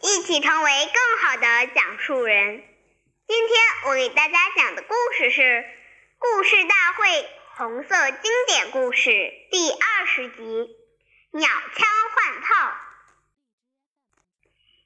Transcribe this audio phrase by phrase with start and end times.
[0.00, 2.62] 一起成为更好的讲述人。
[3.26, 5.42] 今天我给大家讲的故事是
[6.18, 9.10] 《故事大会红色经典故事》
[9.50, 10.42] 第二十集
[11.38, 12.70] 《鸟枪换炮》。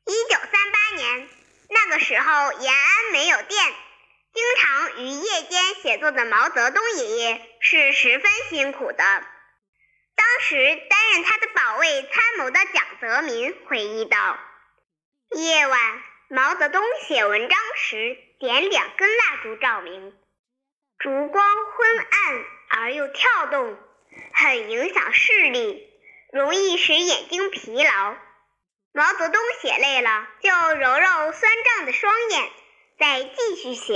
[0.06, 1.28] 一九三八年，
[1.68, 3.74] 那个时候延安没有电，
[4.32, 8.96] 经常于夜间写作的毛泽东爷爷是十分辛苦的。
[8.96, 10.56] 当时
[10.88, 14.38] 担任他的保卫参谋的蒋泽民回忆道。
[15.34, 20.14] 夜晚，毛泽东写文章时点两根蜡烛照明，
[20.98, 23.78] 烛光昏暗而又跳动，
[24.34, 25.88] 很影响视力，
[26.32, 28.14] 容易使眼睛疲劳。
[28.92, 32.50] 毛泽东写累了，就揉揉酸胀的双眼，
[32.98, 33.94] 再继续写。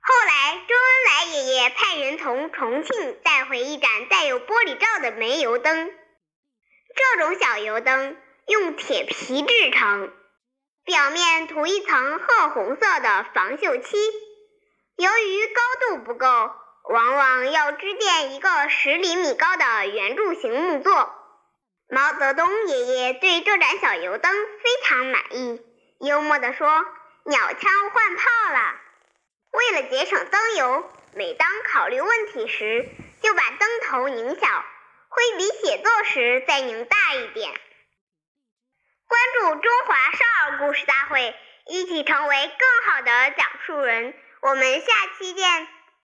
[0.00, 5.88] 后来，周恩来爷爷派人从重庆带回一盏带有玻璃罩的煤油灯，
[6.96, 8.16] 这种小油灯。
[8.48, 10.14] 用铁皮制成，
[10.86, 13.96] 表面涂一层褐红色的防锈漆。
[14.94, 21.12] 由于高度不够，往往要支垫一个十厘米高的圆柱形木座。
[21.88, 25.60] 毛泽东爷爷对这盏小油灯非常满意，
[25.98, 26.68] 幽默地说
[27.26, 28.80] ：“鸟枪换炮了。”
[29.50, 32.88] 为了节省灯油，每当考虑问题时，
[33.22, 34.64] 就把灯头拧小，
[35.08, 37.52] 会比写作时再拧大一点。
[39.08, 39.95] 关注中华
[40.58, 41.34] 故事大会，
[41.66, 44.14] 一起成为更好的讲述人。
[44.40, 44.86] 我们下
[45.18, 45.75] 期见。